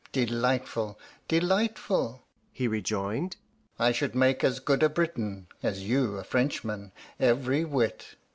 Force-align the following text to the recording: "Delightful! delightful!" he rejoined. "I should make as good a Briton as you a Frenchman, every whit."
"Delightful! 0.13 0.97
delightful!" 1.27 2.23
he 2.51 2.67
rejoined. 2.67 3.35
"I 3.77 3.91
should 3.91 4.15
make 4.15 4.43
as 4.43 4.59
good 4.59 4.81
a 4.81 4.89
Briton 4.89 5.45
as 5.61 5.83
you 5.83 6.17
a 6.17 6.23
Frenchman, 6.23 6.91
every 7.19 7.63
whit." 7.63 8.15